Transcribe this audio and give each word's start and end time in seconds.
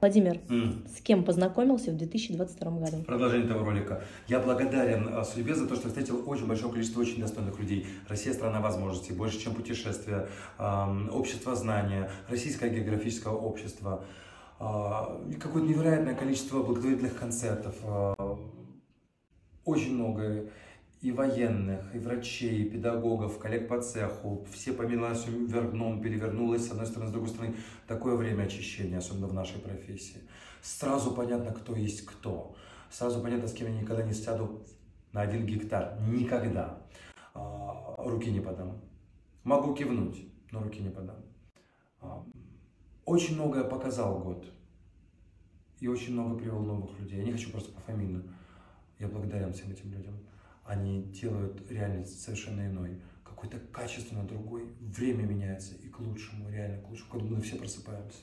Владимир, 0.00 0.40
М. 0.50 0.84
с 0.94 1.00
кем 1.00 1.24
познакомился 1.24 1.90
в 1.90 1.96
2022 1.96 2.70
году? 2.80 3.02
Продолжение 3.04 3.46
этого 3.46 3.64
ролика. 3.64 4.04
Я 4.28 4.40
благодарен 4.40 5.08
а, 5.10 5.24
судьбе 5.24 5.54
за 5.54 5.66
то, 5.66 5.74
что 5.74 5.88
встретил 5.88 6.22
очень 6.28 6.46
большое 6.46 6.70
количество 6.70 7.00
очень 7.00 7.18
достойных 7.18 7.58
людей. 7.58 7.86
Россия– 8.06 8.32
страна 8.34 8.60
возможностей, 8.60 9.14
больше, 9.14 9.40
чем 9.40 9.54
путешествия, 9.54 10.28
общество 10.58 11.54
знания, 11.54 12.10
российское 12.28 12.68
географическое 12.68 13.32
общество, 13.32 14.04
а, 14.58 15.18
какое-то 15.40 15.66
невероятное 15.66 16.14
количество 16.14 16.62
благотворительных 16.62 17.18
концертов, 17.18 17.74
а, 17.82 18.38
очень 19.64 19.94
много 19.94 20.50
и 21.00 21.12
военных, 21.12 21.94
и 21.94 21.98
врачей, 21.98 22.62
и 22.62 22.70
педагогов, 22.70 23.38
коллег 23.38 23.68
по 23.68 23.80
цеху. 23.80 24.46
Все 24.52 24.72
по 24.72 24.82
милости 24.82 25.28
вверх 25.28 25.70
дном 25.72 26.00
перевернулось, 26.00 26.66
с 26.66 26.70
одной 26.70 26.86
стороны, 26.86 27.10
с 27.10 27.12
другой 27.12 27.28
стороны. 27.28 27.54
Такое 27.86 28.16
время 28.16 28.44
очищения, 28.44 28.98
особенно 28.98 29.26
в 29.26 29.34
нашей 29.34 29.60
профессии. 29.60 30.22
Сразу 30.62 31.12
понятно, 31.12 31.52
кто 31.52 31.76
есть 31.76 32.04
кто. 32.04 32.56
Сразу 32.90 33.20
понятно, 33.20 33.46
с 33.46 33.52
кем 33.52 33.68
я 33.68 33.80
никогда 33.80 34.02
не 34.02 34.12
сяду 34.12 34.62
на 35.12 35.22
один 35.22 35.46
гектар. 35.46 35.98
Никогда. 36.08 36.78
А, 37.34 37.94
Руки 37.98 38.30
не 38.30 38.40
подам. 38.40 38.80
Могу 39.44 39.74
кивнуть, 39.74 40.26
но 40.50 40.60
руки 40.60 40.80
не 40.80 40.90
подам. 40.90 41.16
А, 42.00 42.24
Очень 43.04 43.34
многое 43.34 43.64
показал 43.64 44.18
год. 44.20 44.46
И 45.78 45.88
очень 45.88 46.14
много 46.14 46.38
привел 46.38 46.60
новых 46.60 46.98
людей. 46.98 47.18
Я 47.18 47.24
не 47.24 47.32
хочу 47.32 47.50
просто 47.50 47.70
по 47.72 47.80
фамилию. 47.80 48.24
Я 48.98 49.08
благодарен 49.08 49.52
всем 49.52 49.70
этим 49.70 49.92
людям. 49.92 50.14
Они 50.66 51.02
делают 51.04 51.70
реальность 51.70 52.20
совершенно 52.22 52.66
иной. 52.66 53.00
Какой-то 53.24 53.58
качественно 53.72 54.24
другой. 54.24 54.64
Время 54.80 55.24
меняется 55.24 55.74
и 55.74 55.88
к 55.88 56.00
лучшему, 56.00 56.50
реально 56.50 56.82
к 56.82 56.88
лучшему. 56.90 57.10
Когда 57.10 57.36
мы 57.36 57.40
все 57.40 57.56
просыпаемся. 57.56 58.18